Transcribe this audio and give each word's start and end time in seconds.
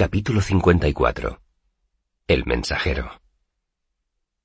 Capítulo 0.00 0.40
54 0.40 1.42
El 2.26 2.46
mensajero 2.46 3.20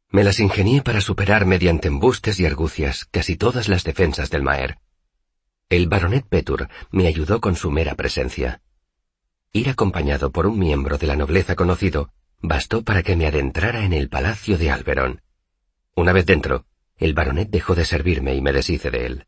Me 0.10 0.26
las 0.26 0.42
ingenié 0.42 0.82
para 0.82 1.00
superar 1.00 1.46
mediante 1.46 1.88
embustes 1.88 2.42
y 2.42 2.46
argucias 2.46 3.06
casi 3.06 3.38
todas 3.38 3.70
las 3.70 3.86
defensas 3.86 4.30
del 4.30 4.44
Maer. 4.44 4.80
El 5.70 5.88
baronet 5.88 6.28
Petur 6.28 6.68
me 6.92 7.08
ayudó 7.08 7.40
con 7.40 7.56
su 7.56 7.72
mera 7.72 7.96
presencia. 7.96 8.62
Ir 9.54 9.70
acompañado 9.70 10.30
por 10.30 10.46
un 10.46 10.60
miembro 10.60 10.98
de 10.98 11.08
la 11.08 11.16
nobleza 11.16 11.56
conocido 11.56 12.12
bastó 12.42 12.84
para 12.84 13.02
que 13.02 13.16
me 13.16 13.26
adentrara 13.26 13.86
en 13.86 13.94
el 13.94 14.10
palacio 14.10 14.58
de 14.58 14.72
Alberon. 14.72 15.22
Una 15.96 16.12
vez 16.12 16.26
dentro, 16.26 16.66
el 16.98 17.14
baronet 17.14 17.50
dejó 17.50 17.76
de 17.76 17.86
servirme 17.86 18.36
y 18.36 18.42
me 18.42 18.52
deshice 18.52 18.92
de 18.92 19.06
él. 19.06 19.28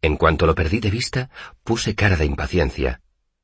En 0.00 0.16
cuanto 0.16 0.46
lo 0.46 0.54
perdí 0.54 0.78
de 0.78 0.92
vista, 0.92 1.28
puse 1.64 1.96
cara 1.96 2.14
de 2.14 2.24
impaciencia. 2.24 3.00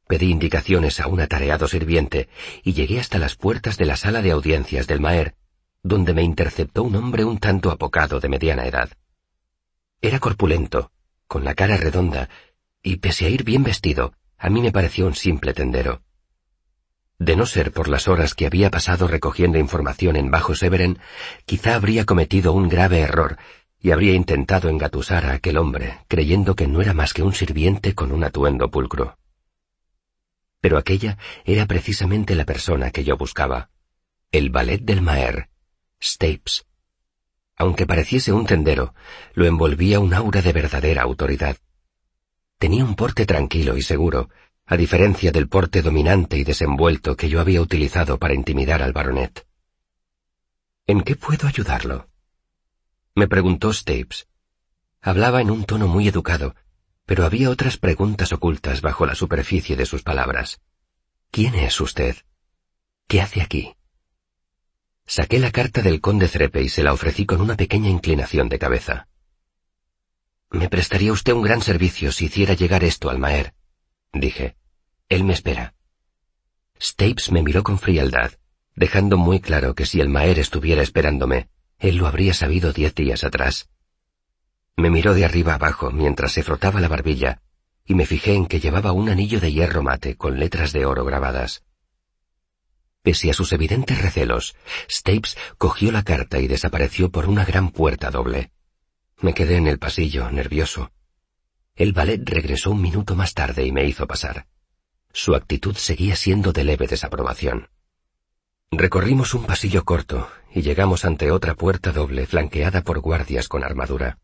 Pedí 0.06 0.30
indicaciones 0.30 1.00
a 1.00 1.06
un 1.06 1.20
atareado 1.20 1.66
sirviente 1.66 2.28
y 2.62 2.74
llegué 2.74 3.00
hasta 3.00 3.18
las 3.18 3.36
puertas 3.36 3.78
de 3.78 3.86
la 3.86 3.96
sala 3.96 4.20
de 4.20 4.32
audiencias 4.32 4.86
del 4.86 5.00
Maer, 5.00 5.34
donde 5.82 6.12
me 6.12 6.22
interceptó 6.22 6.82
un 6.82 6.96
hombre 6.96 7.24
un 7.24 7.38
tanto 7.38 7.70
apocado 7.70 8.20
de 8.20 8.28
mediana 8.28 8.66
edad. 8.66 8.90
Era 10.02 10.18
corpulento, 10.18 10.90
con 11.26 11.44
la 11.44 11.54
cara 11.54 11.76
redonda, 11.76 12.28
y 12.82 12.96
pese 12.96 13.26
a 13.26 13.28
ir 13.30 13.44
bien 13.44 13.64
vestido, 13.64 14.12
a 14.36 14.50
mí 14.50 14.60
me 14.60 14.72
pareció 14.72 15.06
un 15.06 15.14
simple 15.14 15.54
tendero. 15.54 16.02
De 17.18 17.36
no 17.36 17.46
ser 17.46 17.72
por 17.72 17.88
las 17.88 18.08
horas 18.08 18.34
que 18.34 18.46
había 18.46 18.70
pasado 18.70 19.08
recogiendo 19.08 19.58
información 19.58 20.16
en 20.16 20.30
Bajo 20.30 20.54
Severen, 20.54 20.98
quizá 21.46 21.76
habría 21.76 22.04
cometido 22.04 22.52
un 22.52 22.68
grave 22.68 23.00
error 23.00 23.38
y 23.80 23.92
habría 23.92 24.14
intentado 24.14 24.68
engatusar 24.68 25.26
a 25.26 25.32
aquel 25.34 25.56
hombre, 25.56 25.98
creyendo 26.08 26.54
que 26.56 26.66
no 26.66 26.82
era 26.82 26.92
más 26.92 27.14
que 27.14 27.22
un 27.22 27.32
sirviente 27.32 27.94
con 27.94 28.12
un 28.12 28.24
atuendo 28.24 28.70
pulcro. 28.70 29.16
Pero 30.64 30.78
aquella 30.78 31.18
era 31.44 31.66
precisamente 31.66 32.34
la 32.34 32.46
persona 32.46 32.90
que 32.90 33.04
yo 33.04 33.18
buscaba. 33.18 33.68
El 34.32 34.48
ballet 34.48 34.80
del 34.80 35.02
Maer, 35.02 35.50
Stapes. 36.02 36.64
Aunque 37.54 37.86
pareciese 37.86 38.32
un 38.32 38.46
tendero, 38.46 38.94
lo 39.34 39.44
envolvía 39.44 40.00
un 40.00 40.14
aura 40.14 40.40
de 40.40 40.54
verdadera 40.54 41.02
autoridad. 41.02 41.58
Tenía 42.56 42.82
un 42.82 42.94
porte 42.94 43.26
tranquilo 43.26 43.76
y 43.76 43.82
seguro, 43.82 44.30
a 44.64 44.78
diferencia 44.78 45.30
del 45.32 45.50
porte 45.50 45.82
dominante 45.82 46.38
y 46.38 46.44
desenvuelto 46.44 47.14
que 47.14 47.28
yo 47.28 47.42
había 47.42 47.60
utilizado 47.60 48.18
para 48.18 48.32
intimidar 48.32 48.82
al 48.82 48.94
baronet. 48.94 49.46
¿En 50.86 51.02
qué 51.02 51.14
puedo 51.14 51.46
ayudarlo? 51.46 52.08
Me 53.14 53.28
preguntó 53.28 53.70
Stapes. 53.70 54.28
Hablaba 55.02 55.42
en 55.42 55.50
un 55.50 55.64
tono 55.64 55.88
muy 55.88 56.08
educado, 56.08 56.54
pero 57.06 57.24
había 57.24 57.50
otras 57.50 57.76
preguntas 57.76 58.32
ocultas 58.32 58.80
bajo 58.80 59.06
la 59.06 59.14
superficie 59.14 59.76
de 59.76 59.86
sus 59.86 60.02
palabras. 60.02 60.60
¿Quién 61.30 61.54
es 61.54 61.80
usted? 61.80 62.16
¿Qué 63.06 63.20
hace 63.20 63.42
aquí? 63.42 63.74
Saqué 65.06 65.38
la 65.38 65.50
carta 65.50 65.82
del 65.82 66.00
conde 66.00 66.28
Crepe 66.28 66.62
y 66.62 66.68
se 66.68 66.82
la 66.82 66.92
ofrecí 66.92 67.26
con 67.26 67.40
una 67.40 67.56
pequeña 67.56 67.90
inclinación 67.90 68.48
de 68.48 68.58
cabeza. 68.58 69.08
Me 70.50 70.68
prestaría 70.68 71.12
usted 71.12 71.32
un 71.32 71.42
gran 71.42 71.60
servicio 71.60 72.12
si 72.12 72.26
hiciera 72.26 72.54
llegar 72.54 72.84
esto 72.84 73.10
al 73.10 73.18
Maer, 73.18 73.54
dije. 74.12 74.56
Él 75.08 75.24
me 75.24 75.34
espera. 75.34 75.74
Stapes 76.80 77.30
me 77.30 77.42
miró 77.42 77.62
con 77.62 77.78
frialdad, 77.78 78.32
dejando 78.74 79.18
muy 79.18 79.40
claro 79.40 79.74
que 79.74 79.84
si 79.84 80.00
el 80.00 80.08
Maer 80.08 80.38
estuviera 80.38 80.82
esperándome, 80.82 81.48
él 81.78 81.96
lo 81.96 82.06
habría 82.06 82.32
sabido 82.32 82.72
diez 82.72 82.94
días 82.94 83.24
atrás. 83.24 83.68
Me 84.76 84.90
miró 84.90 85.14
de 85.14 85.24
arriba 85.24 85.54
abajo 85.54 85.90
mientras 85.90 86.32
se 86.32 86.42
frotaba 86.42 86.80
la 86.80 86.88
barbilla, 86.88 87.40
y 87.84 87.94
me 87.94 88.06
fijé 88.06 88.34
en 88.34 88.46
que 88.46 88.60
llevaba 88.60 88.92
un 88.92 89.08
anillo 89.08 89.40
de 89.40 89.52
hierro 89.52 89.82
mate 89.82 90.16
con 90.16 90.38
letras 90.38 90.72
de 90.72 90.86
oro 90.86 91.04
grabadas. 91.04 91.64
Pese 93.02 93.30
a 93.30 93.34
sus 93.34 93.52
evidentes 93.52 94.00
recelos, 94.00 94.56
Stapes 94.90 95.36
cogió 95.58 95.92
la 95.92 96.02
carta 96.02 96.40
y 96.40 96.48
desapareció 96.48 97.10
por 97.10 97.28
una 97.28 97.44
gran 97.44 97.70
puerta 97.70 98.10
doble. 98.10 98.50
Me 99.20 99.34
quedé 99.34 99.56
en 99.56 99.66
el 99.66 99.78
pasillo, 99.78 100.30
nervioso. 100.30 100.90
El 101.76 101.92
ballet 101.92 102.22
regresó 102.24 102.70
un 102.70 102.80
minuto 102.80 103.14
más 103.14 103.34
tarde 103.34 103.66
y 103.66 103.72
me 103.72 103.84
hizo 103.84 104.06
pasar. 104.06 104.46
Su 105.12 105.34
actitud 105.34 105.76
seguía 105.76 106.16
siendo 106.16 106.52
de 106.52 106.64
leve 106.64 106.86
desaprobación. 106.86 107.68
Recorrimos 108.70 109.34
un 109.34 109.44
pasillo 109.44 109.84
corto 109.84 110.30
y 110.52 110.62
llegamos 110.62 111.04
ante 111.04 111.30
otra 111.30 111.54
puerta 111.54 111.92
doble 111.92 112.26
flanqueada 112.26 112.82
por 112.82 113.00
guardias 113.00 113.48
con 113.48 113.62
armadura. 113.62 114.18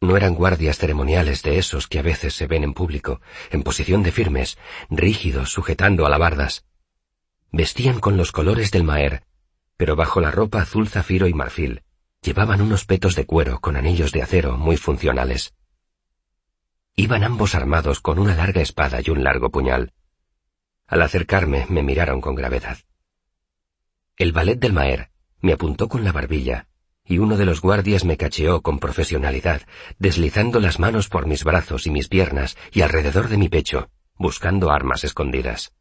No 0.00 0.16
eran 0.16 0.34
guardias 0.34 0.78
ceremoniales 0.78 1.42
de 1.42 1.58
esos 1.58 1.88
que 1.88 1.98
a 1.98 2.02
veces 2.02 2.34
se 2.34 2.46
ven 2.46 2.62
en 2.62 2.72
público, 2.72 3.20
en 3.50 3.62
posición 3.62 4.02
de 4.02 4.12
firmes, 4.12 4.56
rígidos, 4.90 5.50
sujetando 5.50 6.06
alabardas. 6.06 6.64
Vestían 7.50 7.98
con 7.98 8.16
los 8.16 8.30
colores 8.30 8.70
del 8.70 8.84
Maer, 8.84 9.24
pero 9.76 9.96
bajo 9.96 10.20
la 10.20 10.30
ropa 10.30 10.62
azul 10.62 10.88
zafiro 10.88 11.26
y 11.26 11.34
marfil, 11.34 11.82
llevaban 12.22 12.60
unos 12.60 12.84
petos 12.84 13.16
de 13.16 13.26
cuero 13.26 13.60
con 13.60 13.76
anillos 13.76 14.12
de 14.12 14.22
acero 14.22 14.56
muy 14.56 14.76
funcionales. 14.76 15.54
Iban 16.94 17.24
ambos 17.24 17.54
armados 17.54 18.00
con 18.00 18.18
una 18.18 18.34
larga 18.34 18.60
espada 18.60 19.00
y 19.04 19.10
un 19.10 19.24
largo 19.24 19.50
puñal. 19.50 19.92
Al 20.86 21.02
acercarme 21.02 21.66
me 21.68 21.82
miraron 21.82 22.20
con 22.20 22.34
gravedad. 22.34 22.78
El 24.16 24.32
ballet 24.32 24.58
del 24.58 24.72
Maer 24.72 25.10
me 25.40 25.52
apuntó 25.52 25.88
con 25.88 26.02
la 26.02 26.12
barbilla, 26.12 26.68
y 27.08 27.18
uno 27.18 27.38
de 27.38 27.46
los 27.46 27.62
guardias 27.62 28.04
me 28.04 28.18
cacheó 28.18 28.60
con 28.60 28.78
profesionalidad, 28.78 29.62
deslizando 29.98 30.60
las 30.60 30.78
manos 30.78 31.08
por 31.08 31.26
mis 31.26 31.42
brazos 31.42 31.86
y 31.86 31.90
mis 31.90 32.08
piernas 32.08 32.56
y 32.70 32.82
alrededor 32.82 33.28
de 33.28 33.38
mi 33.38 33.48
pecho, 33.48 33.88
buscando 34.16 34.70
armas 34.70 35.04
escondidas. 35.04 35.72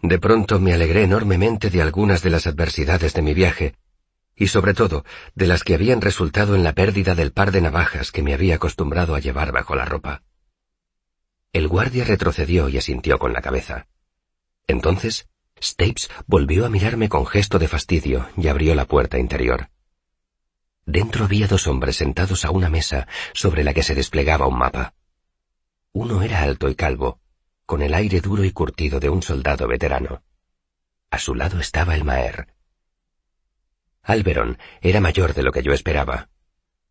De 0.00 0.18
pronto 0.18 0.60
me 0.60 0.72
alegré 0.72 1.02
enormemente 1.02 1.68
de 1.68 1.82
algunas 1.82 2.22
de 2.22 2.30
las 2.30 2.46
adversidades 2.46 3.12
de 3.12 3.22
mi 3.22 3.34
viaje, 3.34 3.74
y 4.36 4.46
sobre 4.48 4.72
todo 4.72 5.04
de 5.34 5.46
las 5.46 5.64
que 5.64 5.74
habían 5.74 6.00
resultado 6.00 6.54
en 6.54 6.62
la 6.62 6.74
pérdida 6.74 7.14
del 7.14 7.32
par 7.32 7.50
de 7.50 7.62
navajas 7.62 8.12
que 8.12 8.22
me 8.22 8.34
había 8.34 8.56
acostumbrado 8.56 9.14
a 9.14 9.20
llevar 9.20 9.50
bajo 9.50 9.74
la 9.74 9.84
ropa. 9.84 10.22
El 11.52 11.66
guardia 11.68 12.04
retrocedió 12.04 12.68
y 12.68 12.78
asintió 12.78 13.18
con 13.18 13.32
la 13.32 13.40
cabeza. 13.40 13.88
Entonces, 14.68 15.28
Stapes 15.60 16.10
volvió 16.26 16.66
a 16.66 16.68
mirarme 16.68 17.08
con 17.08 17.26
gesto 17.26 17.58
de 17.58 17.66
fastidio 17.66 18.28
y 18.36 18.48
abrió 18.48 18.74
la 18.74 18.84
puerta 18.84 19.18
interior. 19.18 19.70
Dentro 20.86 21.24
había 21.24 21.46
dos 21.46 21.66
hombres 21.66 21.96
sentados 21.96 22.44
a 22.44 22.50
una 22.50 22.70
mesa 22.70 23.06
sobre 23.34 23.64
la 23.64 23.74
que 23.74 23.82
se 23.82 23.94
desplegaba 23.94 24.46
un 24.46 24.58
mapa. 24.58 24.94
Uno 25.92 26.22
era 26.22 26.42
alto 26.42 26.68
y 26.68 26.74
calvo, 26.74 27.20
con 27.66 27.82
el 27.82 27.92
aire 27.92 28.20
duro 28.20 28.44
y 28.44 28.52
curtido 28.52 29.00
de 29.00 29.10
un 29.10 29.22
soldado 29.22 29.68
veterano. 29.68 30.22
A 31.10 31.18
su 31.18 31.34
lado 31.34 31.60
estaba 31.60 31.94
el 31.94 32.04
Maer, 32.04 32.56
Alberon 34.06 34.56
era 34.82 35.00
mayor 35.00 35.34
de 35.34 35.42
lo 35.42 35.50
que 35.50 35.64
yo 35.64 35.72
esperaba. 35.72 36.28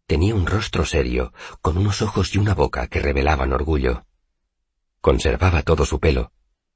Tenía 0.05 0.35
un 0.35 0.45
rostro 0.45 0.83
serio, 0.83 1.33
con 1.61 1.77
unos 1.77 2.01
ojos 2.01 2.35
y 2.35 2.37
una 2.39 2.53
boca 2.53 2.87
que 2.87 2.99
revelaban 2.99 3.53
orgullo. 3.53 4.05
Conservaba 4.99 5.63
todo 5.63 5.85
su 5.85 6.01
pelo, 6.01 6.33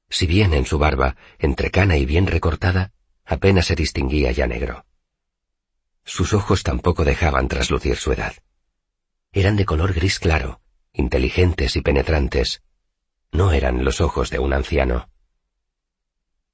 si 0.08 0.26
bien 0.26 0.54
en 0.54 0.64
su 0.64 0.78
barba, 0.78 1.16
entre 1.38 1.70
cana 1.70 1.98
y 1.98 2.06
bien 2.06 2.26
recortada, 2.26 2.92
apenas 3.26 3.66
se 3.66 3.76
distinguía 3.76 4.32
ya 4.32 4.46
negro. 4.46 4.86
Sus 6.04 6.32
ojos 6.32 6.62
tampoco 6.62 7.04
dejaban 7.04 7.48
traslucir 7.48 7.96
su 7.96 8.12
edad. 8.12 8.34
Eran 9.32 9.56
de 9.56 9.64
color 9.64 9.92
gris 9.92 10.18
claro, 10.18 10.60
inteligentes 10.92 11.76
y 11.76 11.82
penetrantes. 11.82 12.62
No 13.32 13.52
eran 13.52 13.84
los 13.84 14.00
ojos 14.00 14.30
de 14.30 14.38
un 14.38 14.52
anciano. 14.52 15.08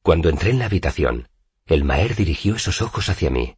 Cuando 0.02 0.28
entré 0.28 0.50
en 0.50 0.58
la 0.58 0.66
habitación, 0.66 1.28
el 1.64 1.84
Maer 1.84 2.14
dirigió 2.14 2.56
esos 2.56 2.82
ojos 2.82 3.08
hacia 3.08 3.30
mí. 3.30 3.56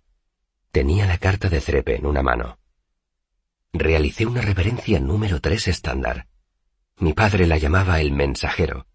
Tenía 0.70 1.06
la 1.06 1.18
carta 1.18 1.48
de 1.48 1.60
Crepe 1.60 1.96
en 1.96 2.06
una 2.06 2.22
mano. 2.22 2.58
Realicé 3.72 4.24
una 4.24 4.40
reverencia 4.40 5.00
número 5.00 5.40
tres 5.40 5.68
estándar. 5.68 6.26
Mi 6.96 7.12
padre 7.12 7.46
la 7.46 7.58
llamaba 7.58 8.00
el 8.00 8.12
mensajero, 8.12 8.86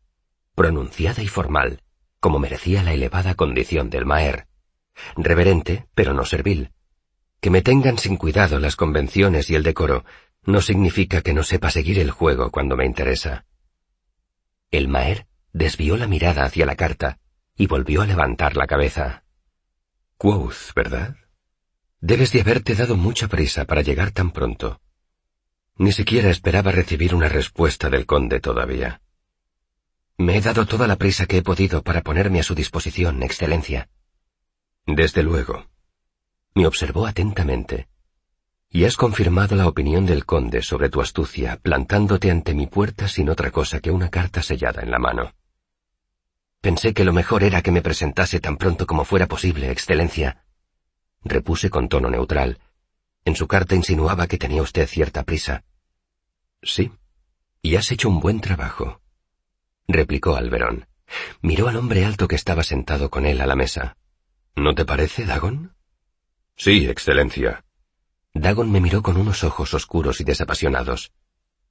pronunciada 0.55 1.21
y 1.21 1.27
formal, 1.27 1.83
como 2.19 2.39
merecía 2.39 2.81
la 2.83 2.93
elevada 2.93 3.35
condición 3.35 3.89
del 3.89 4.05
Maer. 4.05 4.47
Reverente, 5.15 5.87
pero 5.93 6.13
no 6.13 6.25
servil. 6.25 6.71
Que 7.43 7.49
me 7.49 7.61
tengan 7.61 7.97
sin 7.97 8.15
cuidado 8.15 8.57
las 8.57 8.77
convenciones 8.77 9.49
y 9.49 9.55
el 9.55 9.63
decoro 9.63 10.05
no 10.45 10.61
significa 10.61 11.21
que 11.21 11.33
no 11.33 11.43
sepa 11.43 11.71
seguir 11.71 11.99
el 11.99 12.09
juego 12.09 12.51
cuando 12.51 12.77
me 12.77 12.85
interesa. 12.85 13.45
El 14.71 14.87
Maer 14.87 15.27
desvió 15.51 15.97
la 15.97 16.07
mirada 16.07 16.45
hacia 16.45 16.65
la 16.65 16.77
carta 16.77 17.19
y 17.57 17.67
volvió 17.67 18.01
a 18.01 18.05
levantar 18.05 18.55
la 18.55 18.65
cabeza. 18.65 19.25
Quoth, 20.15 20.73
¿verdad? 20.73 21.17
Debes 21.99 22.31
de 22.31 22.39
haberte 22.39 22.75
dado 22.75 22.95
mucha 22.95 23.27
prisa 23.27 23.65
para 23.65 23.81
llegar 23.81 24.11
tan 24.11 24.31
pronto. 24.31 24.79
Ni 25.75 25.91
siquiera 25.91 26.29
esperaba 26.29 26.71
recibir 26.71 27.13
una 27.13 27.27
respuesta 27.27 27.89
del 27.89 28.05
conde 28.05 28.39
todavía. 28.39 29.01
Me 30.17 30.37
he 30.37 30.41
dado 30.41 30.65
toda 30.65 30.87
la 30.87 30.95
prisa 30.95 31.25
que 31.25 31.39
he 31.39 31.43
podido 31.43 31.83
para 31.83 32.03
ponerme 32.03 32.39
a 32.39 32.43
su 32.43 32.55
disposición, 32.55 33.21
Excelencia. 33.21 33.89
Desde 34.85 35.23
luego. 35.23 35.72
Me 36.55 36.67
observó 36.67 37.07
atentamente. 37.07 37.87
Y 38.69 38.85
has 38.85 38.97
confirmado 38.97 39.55
la 39.55 39.67
opinión 39.67 40.05
del 40.05 40.25
conde 40.25 40.61
sobre 40.61 40.89
tu 40.89 41.01
astucia, 41.01 41.57
plantándote 41.57 42.31
ante 42.31 42.53
mi 42.53 42.67
puerta 42.67 43.07
sin 43.07 43.29
otra 43.29 43.51
cosa 43.51 43.79
que 43.79 43.91
una 43.91 44.09
carta 44.09 44.41
sellada 44.41 44.81
en 44.81 44.91
la 44.91 44.99
mano. 44.99 45.33
Pensé 46.61 46.93
que 46.93 47.03
lo 47.03 47.13
mejor 47.13 47.43
era 47.43 47.61
que 47.61 47.71
me 47.71 47.81
presentase 47.81 48.39
tan 48.39 48.57
pronto 48.57 48.87
como 48.87 49.05
fuera 49.05 49.27
posible, 49.27 49.69
Excelencia. 49.69 50.45
Repuse 51.23 51.69
con 51.69 51.89
tono 51.89 52.09
neutral. 52.09 52.59
En 53.25 53.35
su 53.35 53.47
carta 53.47 53.75
insinuaba 53.75 54.27
que 54.27 54.37
tenía 54.37 54.61
usted 54.61 54.87
cierta 54.87 55.23
prisa. 55.23 55.63
Sí, 56.61 56.91
y 57.61 57.75
has 57.75 57.91
hecho 57.91 58.09
un 58.09 58.19
buen 58.19 58.41
trabajo, 58.41 59.01
replicó 59.87 60.35
Alberón. 60.35 60.87
Miró 61.41 61.67
al 61.67 61.77
hombre 61.77 62.05
alto 62.05 62.27
que 62.27 62.35
estaba 62.35 62.63
sentado 62.63 63.09
con 63.09 63.25
él 63.25 63.39
a 63.41 63.47
la 63.47 63.55
mesa. 63.55 63.97
¿No 64.55 64.73
te 64.75 64.85
parece, 64.85 65.25
Dagon? 65.25 65.75
Sí, 66.55 66.87
Excelencia. 66.87 67.65
Dagon 68.33 68.71
me 68.71 68.81
miró 68.81 69.01
con 69.01 69.17
unos 69.17 69.43
ojos 69.43 69.73
oscuros 69.73 70.21
y 70.21 70.23
desapasionados. 70.23 71.11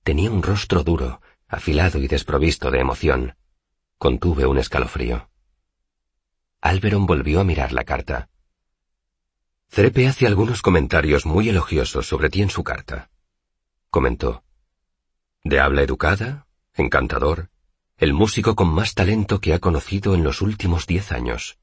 Tenía 0.03 0.31
un 0.31 0.43
rostro 0.43 0.83
duro, 0.83 1.21
afilado 1.49 1.99
y 1.99 2.09
desprovisto 2.09 2.71
de 2.71 2.81
emoción. 2.81 3.37
Contuve 3.99 4.47
un 4.47 4.59
escalofrío. 4.59 5.29
Alberon 6.61 7.07
volvió 7.07 7.41
a 7.41 7.45
mirar 7.45 7.73
la 7.73 7.85
carta. 7.85 8.29
Trepe 9.69 10.07
hace 10.07 10.27
algunos 10.27 10.63
comentarios 10.63 11.25
muy 11.25 11.49
elogiosos 11.49 12.07
sobre 12.07 12.31
ti 12.31 12.43
en 12.43 12.51
su 12.51 12.63
carta. 12.63 13.11
Comentó. 13.91 14.45
De 15.45 15.61
habla 15.61 15.83
educada, 15.83 16.47
encantador, 16.75 17.51
el 17.97 18.13
músico 18.13 18.55
con 18.55 18.69
más 18.69 18.95
talento 18.95 19.41
que 19.41 19.55
ha 19.55 19.59
conocido 19.59 20.15
en 20.15 20.25
los 20.25 20.43
últimos 20.43 20.87
diez 20.87 21.11
años. 21.11 21.59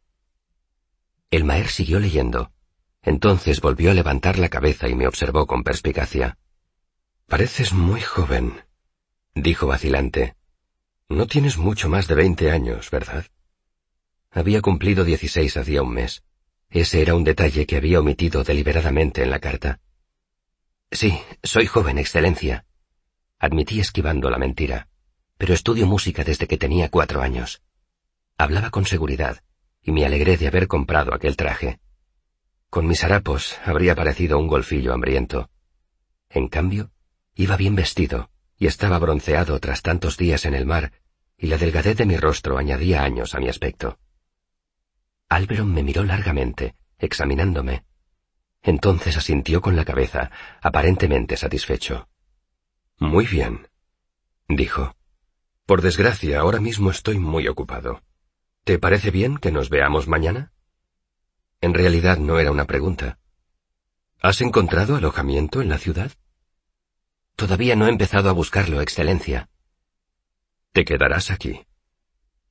El 1.32 1.44
Maer 1.44 1.70
siguió 1.70 2.00
leyendo. 2.00 2.52
Entonces 3.02 3.62
volvió 3.62 3.92
a 3.92 3.94
levantar 3.94 4.38
la 4.38 4.50
cabeza 4.50 4.88
y 4.90 4.96
me 4.96 5.08
observó 5.08 5.48
con 5.48 5.64
perspicacia. 5.64 6.38
Pareces 7.28 7.74
muy 7.74 8.02
joven, 8.02 8.64
dijo 9.36 9.68
vacilante. 9.68 10.36
No 11.08 11.28
tienes 11.28 11.58
mucho 11.58 11.90
más 11.90 12.08
de 12.08 12.16
veinte 12.16 12.52
años, 12.52 12.92
¿verdad? 12.92 13.26
Había 14.32 14.62
cumplido 14.62 15.04
dieciséis 15.06 15.58
hacía 15.58 15.82
un 15.82 15.94
mes. 15.94 16.24
Ese 16.70 17.02
era 17.02 17.16
un 17.16 17.24
detalle 17.24 17.66
que 17.66 17.78
había 17.78 18.00
omitido 18.00 18.44
deliberadamente 18.44 19.24
en 19.24 19.32
la 19.32 19.40
carta. 19.40 19.80
Sí, 20.92 21.20
soy 21.42 21.66
joven, 21.66 21.98
Excelencia. 21.98 22.66
Admití 23.40 23.80
esquivando 23.80 24.30
la 24.30 24.38
mentira. 24.38 24.88
Pero 25.38 25.54
estudio 25.54 25.88
música 25.88 26.24
desde 26.24 26.48
que 26.48 26.58
tenía 26.58 26.90
cuatro 26.90 27.22
años. 27.22 27.64
Hablaba 28.38 28.70
con 28.70 28.86
seguridad, 28.86 29.42
y 29.82 29.92
me 29.92 30.06
alegré 30.06 30.38
de 30.38 30.48
haber 30.48 30.68
comprado 30.68 31.14
aquel 31.14 31.38
traje. 31.38 31.80
Con 32.70 32.88
mis 32.88 33.04
harapos 33.04 33.58
habría 33.66 33.96
parecido 33.96 34.38
un 34.38 34.48
golfillo 34.48 34.94
hambriento. 34.94 35.50
En 36.30 36.48
cambio, 36.48 36.92
iba 37.34 37.58
bien 37.58 37.76
vestido, 37.76 38.30
y 38.58 38.68
estaba 38.68 39.00
bronceado 39.00 39.60
tras 39.60 39.82
tantos 39.82 40.18
días 40.18 40.46
en 40.46 40.54
el 40.54 40.68
mar, 40.68 40.92
y 41.38 41.48
la 41.48 41.58
delgadez 41.58 41.98
de 41.98 42.06
mi 42.06 42.18
rostro 42.18 42.58
añadía 42.58 43.04
años 43.04 43.34
a 43.34 43.40
mi 43.40 43.50
aspecto. 43.50 43.98
Alberon 45.30 45.74
me 45.74 45.82
miró 45.82 46.04
largamente, 46.04 46.76
examinándome. 47.00 47.86
Entonces 48.62 49.18
asintió 49.18 49.62
con 49.62 49.76
la 49.76 49.86
cabeza, 49.86 50.32
aparentemente 50.62 51.38
satisfecho. 51.38 52.08
Muy 52.98 53.26
bien, 53.26 53.68
dijo. 54.48 54.96
Por 55.66 55.82
desgracia, 55.82 56.40
ahora 56.40 56.60
mismo 56.60 56.92
estoy 56.92 57.18
muy 57.18 57.48
ocupado. 57.48 58.04
¿Te 58.64 58.78
parece 58.78 59.10
bien 59.10 59.38
que 59.38 59.52
nos 59.52 59.70
veamos 59.70 60.08
mañana? 60.08 60.52
En 61.62 61.74
realidad 61.74 62.18
no 62.18 62.40
era 62.40 62.52
una 62.52 62.66
pregunta. 62.66 63.20
¿Has 64.22 64.42
encontrado 64.42 64.96
alojamiento 64.96 65.62
en 65.62 65.70
la 65.70 65.78
ciudad? 65.78 66.12
Todavía 67.36 67.76
no 67.76 67.88
he 67.88 67.90
empezado 67.90 68.30
a 68.30 68.34
buscarlo, 68.34 68.82
Excelencia. 68.82 69.50
Te 70.72 70.86
quedarás 70.86 71.32
aquí, 71.32 71.66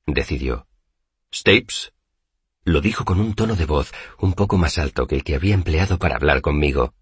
decidió. 0.05 0.67
Stapes. 1.33 1.93
Lo 2.63 2.81
dijo 2.81 3.05
con 3.05 3.19
un 3.19 3.33
tono 3.33 3.55
de 3.55 3.65
voz 3.65 3.91
un 4.19 4.33
poco 4.33 4.57
más 4.57 4.77
alto 4.77 5.07
que 5.07 5.15
el 5.15 5.23
que 5.23 5.35
había 5.35 5.53
empleado 5.53 5.97
para 5.97 6.15
hablar 6.15 6.41
conmigo, 6.41 6.93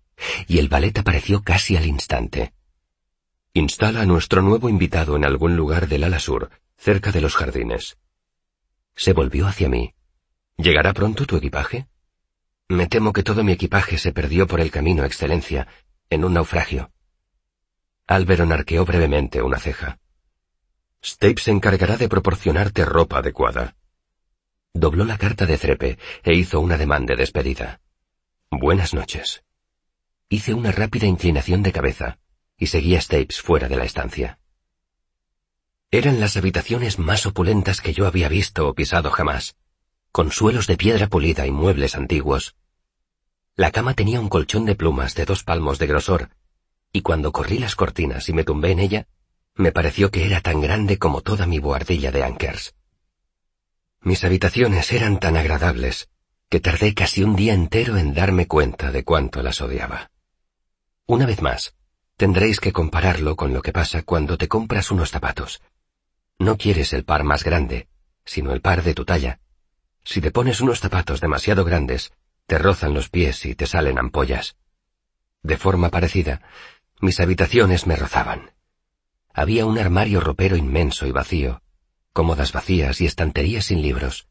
y 0.48 0.59
el 0.59 0.69
ballet 0.69 0.98
apareció 0.98 1.42
casi 1.42 1.75
al 1.75 1.86
instante. 1.86 2.54
Instala 3.54 4.01
a 4.01 4.06
nuestro 4.06 4.42
nuevo 4.42 4.69
invitado 4.69 5.15
en 5.15 5.25
algún 5.25 5.56
lugar 5.56 5.88
del 5.88 6.04
ala 6.04 6.19
sur, 6.19 6.51
cerca 6.77 7.12
de 7.12 7.21
los 7.21 7.36
jardines. 7.36 7.98
Se 8.95 9.13
volvió 9.13 9.48
hacia 9.48 9.68
mí. 9.68 9.94
¿Llegará 10.57 10.94
pronto 10.94 11.25
tu 11.25 11.38
equipaje? 11.38 11.88
Me 12.69 12.88
temo 12.88 13.14
que 13.14 13.24
todo 13.24 13.44
mi 13.44 13.54
equipaje 13.54 13.98
se 13.98 14.12
perdió 14.12 14.46
por 14.46 14.60
el 14.60 14.72
camino, 14.72 15.06
Excelencia, 15.06 15.68
en 16.10 16.25
un 16.25 16.34
naufragio. 16.34 16.92
Alberon 18.08 18.52
arqueó 18.52 18.84
brevemente 18.84 19.42
una 19.42 19.58
ceja. 19.58 20.00
Stapes 21.04 21.44
se 21.44 21.52
encargará 21.52 21.96
de 21.96 22.10
proporcionarte 22.10 22.84
ropa 22.84 23.19
adecuada. 23.19 23.75
Dobló 24.74 25.06
la 25.06 25.18
carta 25.18 25.46
de 25.46 25.58
Trepe 25.58 25.98
e 26.24 26.34
hizo 26.34 26.60
una 26.60 26.78
demanda 26.78 27.14
de 27.14 27.22
despedida. 27.22 27.80
Buenas 28.52 28.94
noches. 28.94 29.44
Hice 30.30 30.54
una 30.54 30.72
rápida 30.72 31.06
inclinación 31.06 31.64
de 31.64 31.72
cabeza 31.72 32.19
y 32.58 32.68
seguía 32.68 33.00
Stapes 33.00 33.42
fuera 33.42 33.69
de 33.69 33.78
la 33.78 33.86
estancia. 33.86 34.40
Eran 35.90 36.19
las 36.19 36.36
habitaciones 36.36 37.00
más 37.00 37.25
opulentas 37.25 37.80
que 37.80 37.94
yo 37.94 38.08
había 38.08 38.28
visto 38.28 38.68
o 38.68 38.74
pisado 38.74 39.10
jamás, 39.10 39.56
con 40.12 40.31
suelos 40.31 40.68
de 40.68 40.77
piedra 40.77 41.07
pulida 41.07 41.45
y 41.45 41.51
muebles 41.51 41.95
antiguos. 41.95 42.56
La 43.56 43.71
cama 43.71 43.94
tenía 43.94 44.19
un 44.19 44.30
colchón 44.30 44.65
de 44.65 44.75
plumas 44.75 45.15
de 45.15 45.25
dos 45.25 45.44
palmos 45.44 45.80
de 45.80 45.88
grosor 45.88 46.30
y 46.92 47.01
cuando 47.01 47.31
corrí 47.31 47.59
las 47.59 47.75
cortinas 47.75 48.27
y 48.30 48.33
me 48.33 48.44
tumbé 48.44 48.71
en 48.71 48.80
ella, 48.80 49.07
me 49.56 49.71
pareció 49.71 50.12
que 50.12 50.25
era 50.25 50.42
tan 50.42 50.62
grande 50.62 50.98
como 50.98 51.21
toda 51.21 51.45
mi 51.45 51.59
boardilla 51.59 52.12
de 52.12 52.24
ankers. 52.24 52.75
Mis 54.01 54.24
habitaciones 54.24 54.92
eran 54.92 55.19
tan 55.19 55.38
agradables 55.38 56.09
que 56.50 56.59
tardé 56.59 56.94
casi 56.94 57.24
un 57.24 57.36
día 57.36 57.54
entero 57.54 57.98
en 57.98 58.13
darme 58.13 58.48
cuenta 58.48 58.92
de 58.92 59.04
cuánto 59.04 59.44
las 59.44 59.59
odiaba. 59.62 60.12
Una 61.06 61.25
vez 61.25 61.42
más, 61.42 61.75
tendréis 62.15 62.59
que 62.59 62.71
compararlo 62.71 63.36
con 63.36 63.54
lo 63.54 63.62
que 63.62 63.74
pasa 63.74 64.04
cuando 64.04 64.38
te 64.38 64.48
compras 64.48 64.92
unos 64.92 65.12
zapatos. 65.12 65.62
No 66.39 66.57
quieres 66.57 66.94
el 66.94 67.04
par 67.04 67.24
más 67.24 67.44
grande, 67.44 67.88
sino 68.25 68.54
el 68.54 68.62
par 68.62 68.83
de 68.83 68.94
tu 68.94 69.06
talla. 69.06 69.39
Si 70.07 70.21
te 70.21 70.31
pones 70.31 70.62
unos 70.62 70.80
zapatos 70.80 71.19
demasiado 71.19 71.65
grandes, 71.65 72.13
te 72.45 72.57
rozan 72.57 72.94
los 72.94 73.09
pies 73.09 73.45
y 73.45 73.56
te 73.56 73.68
salen 73.68 74.00
ampollas. 74.00 74.56
De 75.44 75.57
forma 75.57 75.89
parecida, 75.89 76.42
mis 77.01 77.19
habitaciones 77.19 77.86
me 77.88 77.98
rozaban. 77.98 78.51
Había 79.33 79.65
un 79.65 79.77
armario 79.77 80.21
ropero 80.21 80.56
inmenso 80.56 81.07
y 81.07 81.12
vacío, 81.12 81.62
cómodas 82.13 82.54
vacías 82.54 83.01
y 83.01 83.06
estanterías 83.06 83.65
sin 83.65 83.81
libros. 83.81 84.30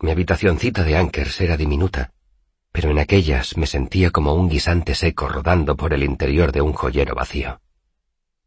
Mi 0.00 0.10
habitacioncita 0.10 0.84
de 0.84 0.98
Ankers 0.98 1.40
era 1.40 1.56
diminuta, 1.56 2.12
pero 2.70 2.90
en 2.90 2.98
aquellas 2.98 3.56
me 3.56 3.66
sentía 3.66 4.10
como 4.10 4.34
un 4.34 4.50
guisante 4.50 4.94
seco 4.94 5.28
rodando 5.28 5.78
por 5.78 5.94
el 5.94 6.02
interior 6.02 6.52
de 6.52 6.60
un 6.60 6.74
joyero 6.74 7.14
vacío. 7.14 7.58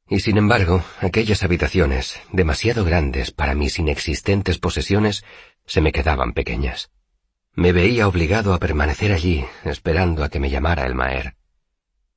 Y 0.10 0.22
sin 0.22 0.38
embargo, 0.38 0.84
aquellas 1.00 1.44
habitaciones, 1.44 2.22
demasiado 2.32 2.86
grandes 2.86 3.32
para 3.32 3.56
mis 3.56 3.78
inexistentes 3.78 4.58
posesiones, 4.58 5.26
se 5.66 5.82
me 5.82 5.92
quedaban 5.92 6.34
pequeñas. 6.34 6.92
Me 7.54 7.74
veía 7.74 8.08
obligado 8.08 8.54
a 8.54 8.60
permanecer 8.60 9.12
allí, 9.12 9.46
esperando 9.66 10.24
a 10.24 10.30
que 10.30 10.40
me 10.40 10.50
llamara 10.50 10.86
el 10.86 10.96
Maer. 10.96 11.36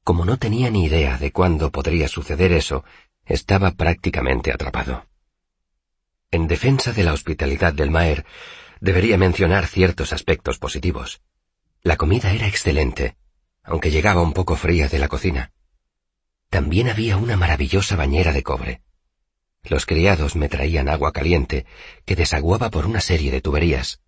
Como 0.05 0.25
no 0.25 0.39
tenía 0.39 0.71
ni 0.71 0.85
idea 0.85 1.19
de 1.19 1.33
cuándo 1.33 1.73
podría 1.73 2.07
suceder 2.07 2.53
eso, 2.53 2.85
estaba 3.25 3.73
prácticamente 3.73 4.53
atrapado. 4.53 5.07
En 6.31 6.47
defensa 6.47 6.93
de 6.93 7.03
la 7.03 7.13
hospitalidad 7.13 7.73
del 7.75 7.91
Maer, 7.91 8.25
debería 8.81 9.19
mencionar 9.19 9.67
ciertos 9.67 10.13
aspectos 10.13 10.59
positivos. 10.59 11.23
La 11.83 11.97
comida 11.97 12.33
era 12.33 12.47
excelente, 12.47 13.17
aunque 13.65 13.91
llegaba 13.91 14.23
un 14.23 14.33
poco 14.33 14.55
fría 14.55 14.89
de 14.89 14.99
la 14.99 15.09
cocina. 15.09 15.53
También 16.50 16.90
había 16.90 17.16
una 17.16 17.37
maravillosa 17.37 17.97
bañera 17.97 18.33
de 18.33 18.42
cobre. 18.42 18.83
Los 19.62 19.87
criados 19.87 20.37
me 20.37 20.49
traían 20.49 20.88
agua 20.88 21.12
caliente, 21.12 21.64
que 22.04 22.16
desaguaba 22.16 22.71
por 22.71 22.87
una 22.87 23.00
serie 23.00 23.30
de 23.30 23.40
tuberías, 23.40 24.00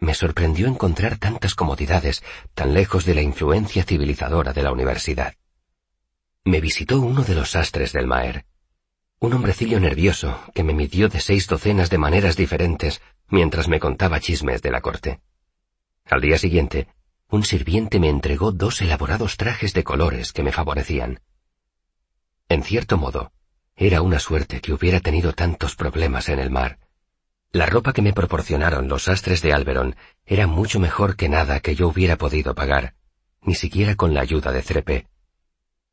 me 0.00 0.14
sorprendió 0.14 0.66
encontrar 0.66 1.18
tantas 1.18 1.54
comodidades 1.54 2.22
tan 2.54 2.72
lejos 2.72 3.04
de 3.04 3.14
la 3.14 3.22
influencia 3.22 3.84
civilizadora 3.84 4.52
de 4.52 4.62
la 4.62 4.72
universidad. 4.72 5.34
Me 6.44 6.60
visitó 6.60 7.00
uno 7.00 7.22
de 7.22 7.34
los 7.34 7.50
sastres 7.50 7.92
del 7.92 8.06
Maer, 8.06 8.46
un 9.20 9.34
hombrecillo 9.34 9.78
nervioso 9.78 10.40
que 10.54 10.64
me 10.64 10.72
midió 10.72 11.10
de 11.10 11.20
seis 11.20 11.46
docenas 11.46 11.90
de 11.90 11.98
maneras 11.98 12.36
diferentes 12.36 13.02
mientras 13.28 13.68
me 13.68 13.78
contaba 13.78 14.20
chismes 14.20 14.62
de 14.62 14.70
la 14.70 14.80
corte. 14.80 15.20
Al 16.06 16.22
día 16.22 16.38
siguiente, 16.38 16.88
un 17.28 17.44
sirviente 17.44 18.00
me 18.00 18.08
entregó 18.08 18.52
dos 18.52 18.80
elaborados 18.80 19.36
trajes 19.36 19.74
de 19.74 19.84
colores 19.84 20.32
que 20.32 20.42
me 20.42 20.50
favorecían. 20.50 21.20
En 22.50 22.62
cierto 22.62 22.98
modo, 22.98 23.32
era 23.76 24.02
una 24.02 24.18
suerte 24.18 24.60
que 24.60 24.74
hubiera 24.74 25.00
tenido 25.00 25.32
tantos 25.32 25.74
problemas 25.74 26.28
en 26.28 26.38
el 26.38 26.50
mar, 26.50 26.78
la 27.52 27.66
ropa 27.66 27.92
que 27.92 28.02
me 28.02 28.12
proporcionaron 28.12 28.86
los 28.86 29.04
sastres 29.04 29.42
de 29.42 29.52
Alberon 29.52 29.96
era 30.24 30.46
mucho 30.46 30.78
mejor 30.78 31.16
que 31.16 31.28
nada 31.28 31.58
que 31.58 31.74
yo 31.74 31.88
hubiera 31.88 32.16
podido 32.16 32.54
pagar, 32.54 32.94
ni 33.42 33.56
siquiera 33.56 33.96
con 33.96 34.14
la 34.14 34.20
ayuda 34.20 34.52
de 34.52 34.62
Trepe. 34.62 35.08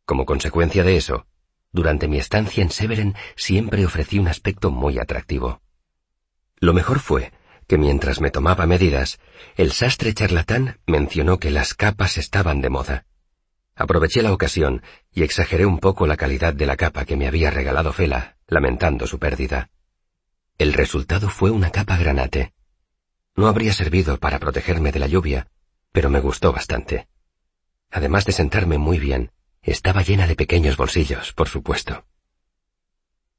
Como 0.05 0.27
consecuencia 0.27 0.83
de 0.83 0.97
eso, 0.97 1.25
durante 1.71 2.07
mi 2.07 2.19
estancia 2.19 2.61
en 2.61 2.69
Severen 2.69 3.15
siempre 3.35 3.85
ofrecí 3.87 4.19
un 4.19 4.27
aspecto 4.27 4.69
muy 4.69 4.99
atractivo. 4.99 5.61
Lo 6.59 6.73
mejor 6.73 6.99
fue 6.99 7.31
que 7.65 7.79
mientras 7.79 8.21
me 8.21 8.29
tomaba 8.29 8.67
medidas, 8.67 9.19
el 9.55 9.71
sastre 9.71 10.13
charlatán 10.13 10.79
mencionó 10.85 11.39
que 11.39 11.49
las 11.49 11.73
capas 11.73 12.19
estaban 12.19 12.61
de 12.61 12.69
moda. 12.69 13.05
Aproveché 13.77 14.23
la 14.23 14.33
ocasión 14.33 14.81
y 15.13 15.21
exageré 15.21 15.67
un 15.67 15.79
poco 15.79 16.07
la 16.07 16.17
calidad 16.17 16.53
de 16.53 16.65
la 16.65 16.75
capa 16.75 17.05
que 17.05 17.15
me 17.15 17.27
había 17.27 17.51
regalado 17.51 17.93
Fela, 17.93 18.37
lamentando 18.47 19.05
su 19.05 19.19
pérdida. 19.19 19.69
El 20.57 20.73
resultado 20.73 21.29
fue 21.29 21.51
una 21.51 21.69
capa 21.69 21.95
granate. 21.95 22.53
No 23.35 23.47
habría 23.47 23.73
servido 23.73 24.17
para 24.17 24.39
protegerme 24.39 24.91
de 24.91 24.97
la 24.97 25.05
lluvia, 25.05 25.47
pero 25.91 26.09
me 26.09 26.19
gustó 26.19 26.51
bastante. 26.51 27.07
Además 27.91 28.25
de 28.25 28.31
sentarme 28.31 28.79
muy 28.79 28.97
bien, 28.97 29.31
estaba 29.61 30.01
llena 30.01 30.25
de 30.25 30.35
pequeños 30.35 30.75
bolsillos, 30.75 31.33
por 31.33 31.47
supuesto. 31.47 32.05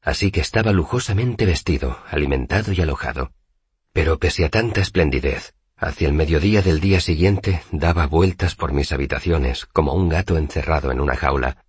Así 0.00 0.30
que 0.30 0.40
estaba 0.40 0.70
lujosamente 0.70 1.46
vestido, 1.46 1.98
alimentado 2.08 2.72
y 2.72 2.80
alojado. 2.80 3.32
Pero 3.92 4.20
pese 4.20 4.44
a 4.44 4.50
tanta 4.50 4.80
esplendidez, 4.80 5.54
hacia 5.78 6.08
el 6.08 6.14
mediodía 6.14 6.60
del 6.60 6.80
día 6.80 7.00
siguiente 7.00 7.62
daba 7.70 8.06
vueltas 8.06 8.54
por 8.54 8.72
mis 8.72 8.92
habitaciones 8.92 9.66
como 9.66 9.94
un 9.94 10.08
gato 10.08 10.36
encerrado 10.36 10.90
en 10.90 11.00
una 11.00 11.16
jaula. 11.16 11.64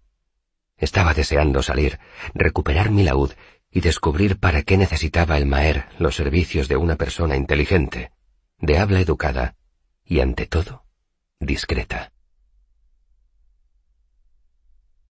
Estaba 0.78 1.14
deseando 1.14 1.62
salir, 1.62 2.00
recuperar 2.34 2.90
mi 2.90 3.04
laúd 3.04 3.32
y 3.72 3.82
descubrir 3.82 4.40
para 4.40 4.64
qué 4.64 4.78
necesitaba 4.78 5.38
el 5.38 5.46
Maer 5.46 5.86
los 6.00 6.16
servicios 6.16 6.68
de 6.68 6.78
una 6.78 6.96
persona 6.96 7.36
inteligente, 7.36 8.12
de 8.58 8.80
habla 8.80 9.00
educada 9.00 9.56
y, 10.04 10.22
ante 10.22 10.48
todo, 10.48 10.84
discreta. 11.40 12.12